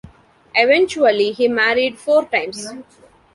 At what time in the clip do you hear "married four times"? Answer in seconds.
1.47-2.67